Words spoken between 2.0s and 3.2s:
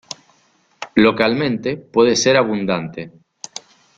ser abundante.